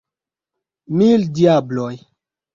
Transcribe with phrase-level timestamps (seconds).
[1.03, 1.93] Mil diabloj!